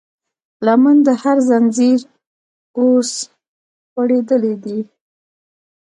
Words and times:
لمن 0.65 0.97
د 1.07 1.09
هر 1.21 1.37
زنځير 1.49 1.99
اوس 2.79 3.11
خورېدلی 3.91 4.55
دی 4.63 4.79